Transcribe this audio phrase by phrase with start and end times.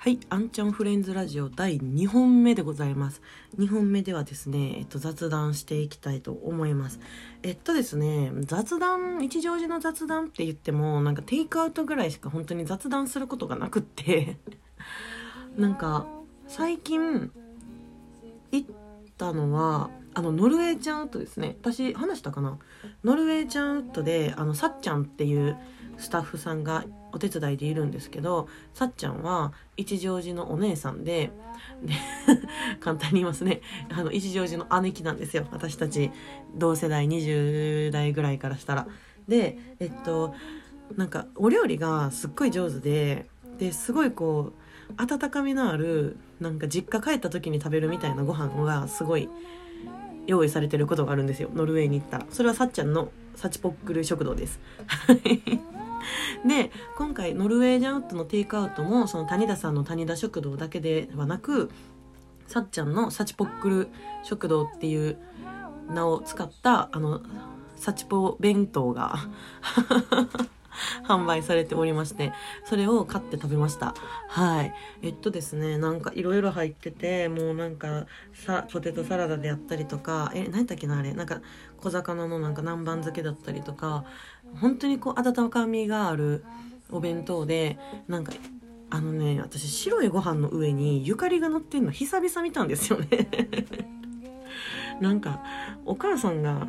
[0.00, 3.20] はい、あんちゃんフレンズラジオ第2本目でございます。
[3.58, 7.00] 2本目ではですね、えっと、雑談していきたいと思います。
[7.42, 14.36] えっとですね、雑談、一乗寺の雑談って言っても、なんかテイクアウトぐらいしか本当に雑談することがなくって、
[15.58, 16.06] なんか、
[16.46, 17.32] 最近、
[18.52, 18.70] 行っ
[19.16, 21.56] たのは、あの、ノルウェーちゃんウッドですね。
[21.60, 22.58] 私、話したかな？
[23.04, 25.56] ノルウェーちゃんウッドで、あの、さっちゃんっていう
[25.98, 31.30] スタッフさんがお手伝いでいるんですけど、さっちゃんは一乗寺のお姉さんで、
[31.82, 31.94] で、
[32.80, 33.60] 簡単に言いますね。
[33.90, 35.46] あの、一乗寺の姉貴なんですよ。
[35.50, 36.10] 私たち、
[36.56, 38.86] 同世代20代ぐらいからしたら。
[39.26, 40.34] で、えっと、
[40.96, 43.28] なんか、お料理がすっごい上手で、
[43.58, 49.28] で、すごいこう、温かみのある、なんか実家帰った時に食べるみたいなご飯がすごい
[50.28, 51.48] 用意されてることがあるんですよ。
[51.54, 52.26] ノルウェーに行ったら。
[52.30, 54.60] それはさっちゃんのサチポックル食堂です。
[56.46, 61.70] で今回ノルウェージャンウッドのテイクアウトもその谷田さんの谷田食堂だけではなく
[62.46, 63.88] さっちゃんのサチポックル
[64.22, 65.18] 食堂っていう
[65.90, 67.20] 名を使ったあの
[67.76, 69.16] サチポ弁当が
[71.04, 72.32] 販売されておりまして
[72.64, 73.94] それを買って食べました。
[74.28, 74.74] はい。
[75.02, 81.12] えっとですねなんかいろいろ入っててもうなんかさポテトサラダであったりとかえ何だっけなあれ。
[81.12, 81.40] なんか
[81.78, 84.04] 小魚のなんか南蛮漬けだったりとか
[84.60, 86.44] 本当にこう温かみがある
[86.90, 88.32] お弁当でなんか
[88.90, 93.28] あのね私白いご飯の上にゆかりが乗ってんの久々見たんですよね。
[95.00, 95.42] なんか
[95.84, 96.66] お母さんが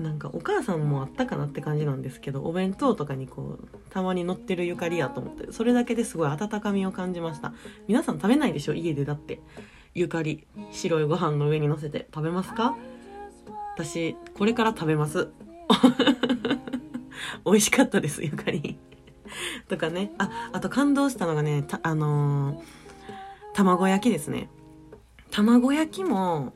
[0.00, 7.52] なんかお母さんもあったかなって感じなんですけどお弁当とかにこうたまに乗ってるゆかりやと思ってそれだけですごい温かみを感じました。
[7.86, 9.40] 皆さん食べないでしょ家でだって。
[9.94, 12.76] ゆかり白いご飯の上に乗せて食べますか？
[13.74, 15.28] 私これから食べます。
[17.44, 18.78] 美味しかったですゆかり。
[19.68, 20.12] とかね。
[20.18, 22.60] ああと感動したのがねあのー
[23.54, 24.48] 卵焼きですね。
[25.32, 26.52] 卵焼きも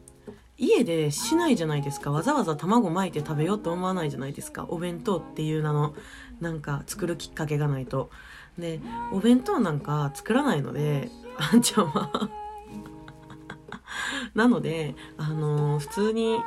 [0.63, 2.13] 家でしないじゃないですか。
[2.13, 4.65] わざわざ卵巻いて食べようと思わないじゃないですか。
[4.69, 5.95] お弁当っていう名の
[6.41, 8.11] なんか作るきっかけがないと。
[8.57, 8.81] で
[9.13, 12.31] お弁当なんか作らないのであんちゃんは。
[14.35, 16.39] なのであのー普通に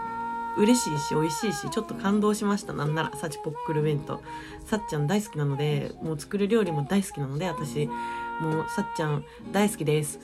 [0.57, 2.71] 嬉しいし美味しいしちょっと感動しました。
[2.71, 4.21] なんならサチポックル弁当。
[4.65, 7.87] さっちゃん大好きなのでもう作る料理も大好きなので私
[8.39, 10.21] もうさっちゃん大好きです。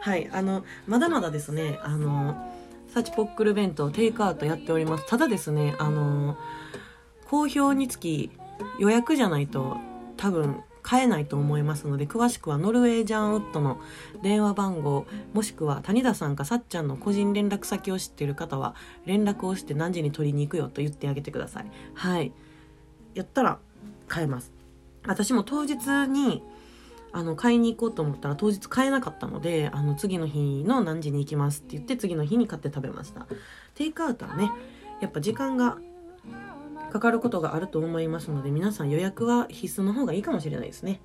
[0.00, 2.52] はいあのまだまだですねあの
[2.88, 5.06] サチポックル弁当テイクアウトやっております。
[5.06, 6.36] ただですねあの
[7.26, 8.30] 好評につき
[8.80, 9.76] 予約じゃないと
[10.16, 13.80] 多分買えないと思いますので詳しくはノルウェージャンウッドの
[14.22, 18.74] 電話番号もしくは谷田さんかさっちゃんの個人連絡先を知っている方は
[19.04, 21.70] 連絡をして何時に取りに行くよと言ってあげてください。
[21.94, 22.32] はい。
[23.14, 23.58] やったら
[24.08, 24.52] 買えます。
[25.06, 26.42] 私も当日に
[27.12, 33.26] あの買いに行こうと思ったら当日買えなかったのであの次の日の何時に行きますって言って次の日に買って食べました。
[33.74, 34.50] テイクアウトはね
[35.00, 35.78] やっぱ時間が
[36.92, 41.00] かかることがあると思いますので皆さん予約は必須の方がいいかもしれないですね。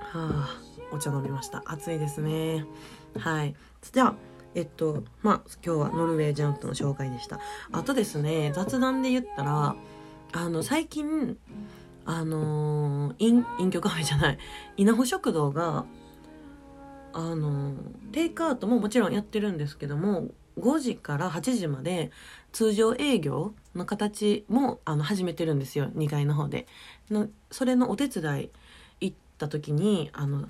[0.00, 0.60] はあ
[0.92, 1.62] お茶飲みました。
[1.66, 2.66] 暑いですね。
[3.18, 3.54] はい。
[3.92, 4.14] じゃあ
[4.54, 7.40] えっとまあ今日はノルウェージャンプの紹介でした。
[7.72, 9.76] あとですね雑談で言ったら
[10.32, 11.36] あの最近
[12.06, 14.38] あのー、隠隠居カフェじゃない。
[14.76, 15.84] 稲穂食堂が
[17.12, 22.12] あのーテイクアウトももちろんやってるんですけども5時から8時まで
[22.52, 25.90] 通常営業の形もあの始めてるんですよ。
[25.96, 26.68] 2階の方で。
[27.10, 28.50] のそれのお手伝い
[29.00, 30.48] 行った時にあの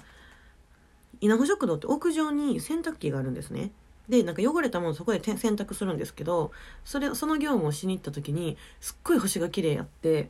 [1.23, 3.71] 稲穂食堂って屋上に洗濯機があるんですね。
[4.11, 6.53] でなんか汚れたものそこで洗濯するんですけど
[6.85, 10.29] それその業務をしに行った時にすっごい星が綺麗やって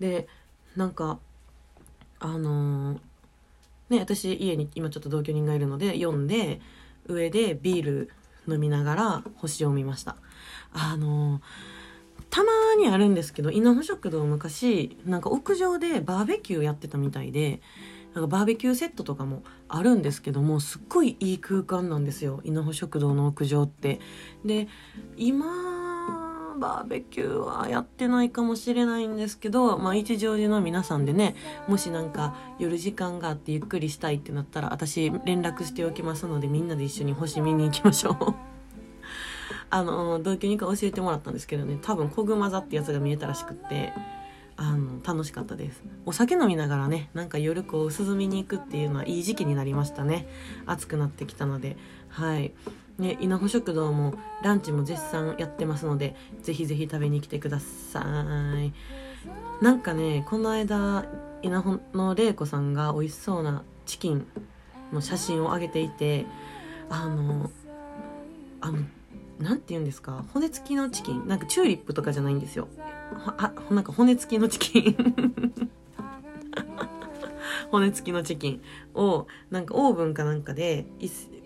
[0.00, 0.28] で
[0.76, 1.18] なんか
[2.18, 2.98] あのー
[3.88, 6.60] ね私家に今ちょっと同居人がいるので読んで
[7.06, 8.10] 上でビール
[8.48, 10.16] 飲みながら星を見ました。
[10.72, 11.40] あのー
[12.28, 17.60] たまにあるんですけど稲穂食堂昔なんか屋上でバーベキューやってたみたいで
[18.14, 22.40] なんかバーベキューセットとかもあるんですけどもすっごいいい空間なんですよ。
[22.44, 24.00] 稲穂食堂の屋上って。
[24.44, 24.68] で
[25.16, 25.46] 今
[26.58, 31.34] バーベキューはやってないかもしれないんですけど、まあ、一乗寺の皆さんでね
[31.68, 38.34] もしなんか夜時間があってゆっくりしたいってなったら私連絡しておきますのでみんなで一緒に星見に行きましょう。
[39.68, 43.92] あの同居人から教えてもらったんですけどね多分コグマ座ってやつが見えたらしくって
[44.56, 45.82] あの楽しかったです。
[46.06, 50.28] お酒飲みながらねなんか夜こう涼みに行くっていうのはいい時期になりましたね。
[50.66, 51.76] 暑くなってきたので。
[52.08, 52.52] はい。
[52.98, 58.00] ね稲穂食堂もランチも絶賛やってますのでぜひぜひ食べに来てくださ
[58.60, 58.72] い。
[59.62, 61.04] なんかねこの間
[61.42, 64.26] 稲穂の玲子さんが美味しそうなチキン
[64.92, 66.26] の写真を上げていて
[66.88, 67.50] あの
[68.60, 68.78] あの
[69.38, 70.24] なんて言うんですか？
[70.32, 71.28] 骨付きのチキン？
[71.28, 72.68] なんかチューリップとかじゃないんですよ。
[73.36, 74.96] あなんか骨付きのチキン。
[77.70, 78.62] 骨付きのチキン
[78.94, 80.86] をなんかオーブンかなんかで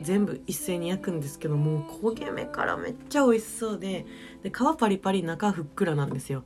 [0.01, 4.07] 全部一斉に焼くんですけどもう焦げ目からめっちゃ美味しそうで
[4.43, 6.45] で皮パリパリ中ふっくらなんですよ。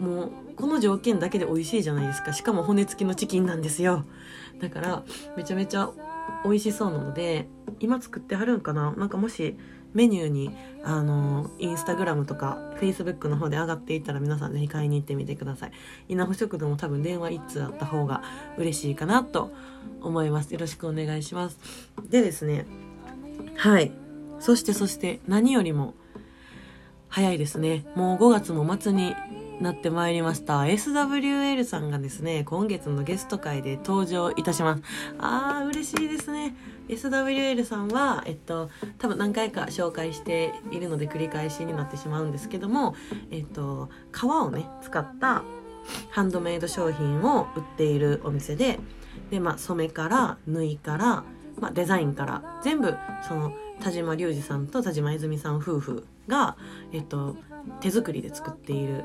[0.00, 2.32] もうこの条件だけで美味しいじゃないですか。
[2.32, 4.04] しかも骨付きのチキンなんですよ。
[4.60, 5.04] だから
[5.36, 5.90] めちゃめちゃ
[6.44, 7.48] 美味しそうなので
[7.80, 8.92] 今作ってはるんかな？
[8.92, 9.56] なんかもし
[9.94, 15.72] メニューにあのインスタグラムとかフェイスブックの方で上がっていたら皆さんぜひ買いに行ってみてください。
[16.08, 18.22] 稲穂食堂も多分電話1通あった方が
[18.58, 19.52] 嬉しいかなと
[20.02, 20.52] 思います。
[20.52, 21.58] よろしくお願いします。
[22.08, 22.66] でですね
[23.56, 23.92] はい。
[24.38, 25.94] そしてそして何よりも
[27.08, 27.86] 早いですね。
[27.94, 29.14] もう5月も末に
[29.60, 30.60] なってまいりました。
[30.60, 34.82] SWL さんがですね今月のゲスト会で登場いたします。
[35.18, 36.54] あー嬉しいですね。
[36.88, 42.94] SWL さんはえっと多分何回か紹介しているので繰り返しになってしまうんですけども
[43.30, 45.42] えっと皮をね使った
[46.10, 48.78] ハンドメイド商品を売っているお店で
[49.30, 51.24] で、まあ、染めから縫いから、
[51.60, 52.94] まあ、デザインから全部
[53.26, 56.56] その田島隆二さんと田島泉さん夫婦が、
[56.92, 57.36] えっと、
[57.80, 59.04] 手作りで作っている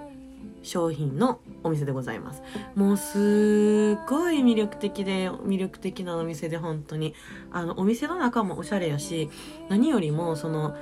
[0.63, 2.41] 商品のお店でございます
[2.75, 7.13] もうすっごい魅力的で魅力的なお店で本当に
[7.51, 9.29] あのお店の中もおしゃれやし
[9.69, 10.75] 何よりもその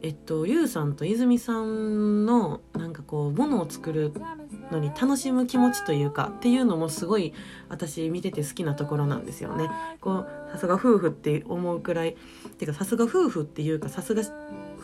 [0.00, 4.12] えっとゆうさんと泉さんのなんかこうものを作る
[4.70, 7.34] のに楽しむ気持ちというかっていうのもすごい
[7.68, 9.68] 私見てて好きなところなんですよね。
[10.00, 12.16] こうさすが夫婦って思うくらい
[12.58, 14.22] てかさすが夫婦っていうかさすが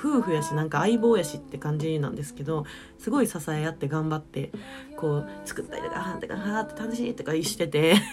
[0.04, 2.66] 夫婦やしなんか相棒やしって感じなんですけど
[2.98, 4.52] すごい支え合って頑張って
[4.98, 7.94] こう作ったりとか「あーってかあって楽しい」とかしてて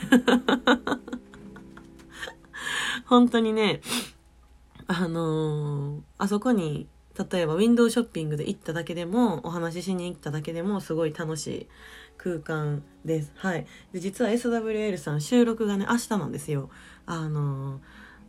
[3.05, 3.81] 本当にね
[4.87, 6.87] あのー、あそこに
[7.31, 11.67] 例えばウィンドウショッピングで行っただけでもお話ししに行っただけでもすごい楽しい
[12.17, 13.31] 空間です。
[13.35, 13.65] はい。
[13.91, 16.69] で実は SWL さん収録がね明日なんですよ。
[17.05, 17.81] あのー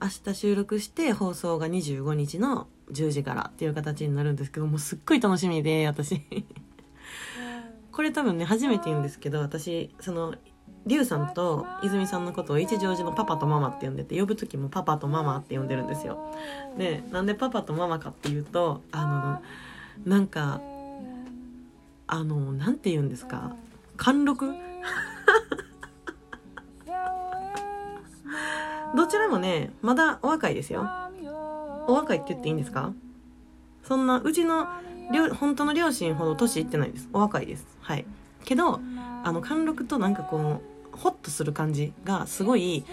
[0.03, 6.23] 明日収録して放送が25日の10時からっていう形になるんですけどもうすっごい楽しみで私。
[7.91, 10.35] これ多分ね初めて言うんですけど私その
[10.87, 16.35] リュウさんと泉さんのことを一乗寺のパパとママって呼んでて呼ぶ時もパパとママって呼んでるんですよ。
[16.79, 19.41] でなんでパパとママかっていうとあ
[20.07, 20.61] のなんか
[22.07, 23.55] あのなんて言うんですか？
[23.97, 24.55] 貫禄？
[28.95, 30.87] どちらもね、まだお若いですよ。
[31.87, 32.93] お若いって言っていいんですか？
[33.85, 34.67] そんな、うちの、
[35.39, 37.09] 本当の両親ほど年いってないです。
[37.13, 37.67] お若いです。
[37.81, 38.05] はい。
[38.45, 38.81] けど、
[39.25, 40.63] あの、貫禄となんかこ
[40.95, 42.85] う、ホッとする感じがすごい、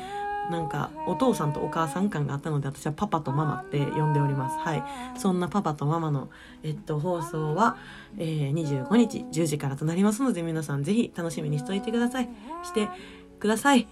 [0.49, 4.83] なんかお父さんとお母さん感があったので私はパパとママって呼んでおりますはい
[5.15, 6.29] そんなパパとママの、
[6.63, 7.77] えっと、放送は、
[8.17, 12.29] えー、25日10時からとなりますので皆さんぜひ楽しみにしておいてください
[12.63, 12.89] して
[13.39, 13.87] ください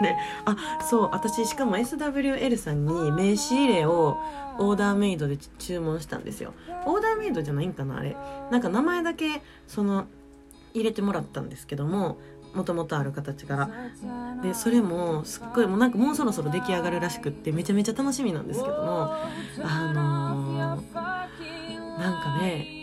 [0.00, 0.56] ねあ
[0.88, 4.18] そう私しかも SWL さんに名刺入れを
[4.58, 6.52] オーダーメイドで注文したんですよ。
[6.84, 8.16] オーダーメイドじゃないんかなあれ。
[8.50, 10.06] なんか名前だけその
[10.74, 12.18] 入れてもらったんですけども
[12.54, 13.70] もともとある形から。
[14.42, 19.14] でそれもすっごいもうなんかもうそろそろ出来上がるらしくってめちゃめちゃ楽しみなんですけども
[19.62, 22.81] あのー、なんかね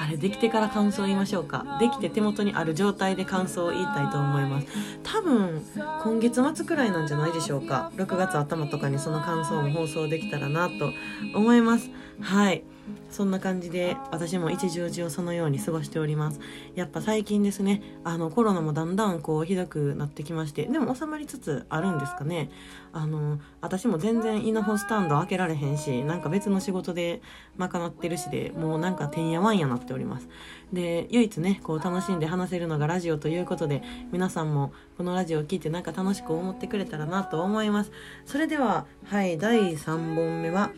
[0.00, 1.78] あれできてから感想を言いましょうか。
[1.80, 4.66] できて手元にある状態で感想を言いたいと思います。
[5.02, 5.62] 多分
[6.02, 7.90] 今月末くらいなんじゃないでしょうか。
[7.96, 10.92] 6月頭とかにその感想も放送できたらなと
[11.34, 11.90] 思います。
[12.20, 12.62] はい。
[13.10, 16.40] そんな感じで私も一日をそのように過ごしております。
[16.74, 22.50] やっぱ最近ですねあのコロナもだんだんこうひどくなってきましてでも収まりつつあるんですかね。
[22.92, 27.20] あの私も全然稲穂スタンド開けられへんしなんか別の仕事で
[27.56, 30.28] 賄ってるしでもうなんかてんやわんやなっております。
[30.72, 37.92] で唯一ねこう楽しんで話せるのがラジオということで皆さんもこのラジオを聴いてなんか楽しく思ってくれたらなと思います。
[38.26, 40.70] それでははい第3本目は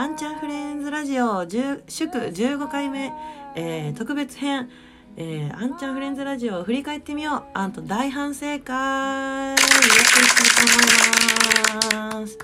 [0.00, 3.12] あんちゃんフレンズラジオ祝15回目、
[3.54, 4.70] えー、特別編、
[5.18, 7.42] えー、あんちゃんフレンズラジオを振り返ってみよう。
[7.52, 8.70] あんと大反省会。
[8.70, 10.40] やっていきた
[11.84, 12.38] いと思います。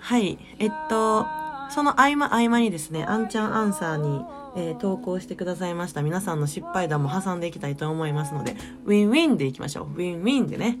[0.00, 0.38] はい。
[0.58, 1.26] えっと
[1.68, 4.24] その合間合間にですねあんちゃんアンサーに
[4.56, 6.02] えー、投稿してくださいました。
[6.02, 8.56] 皆さんの失敗談も挟んでいきたいと思いますので
[8.86, 9.88] ウィンウィンでいきましょう。
[9.88, 10.78] ウィンウィンでね。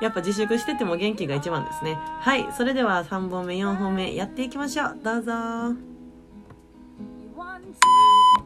[0.00, 1.98] やっぱ自粛してても元気が一番ですね。
[2.20, 2.46] はい。
[2.56, 4.98] それでは3本目、4本目やっていきましょう。
[5.02, 5.95] どうぞ。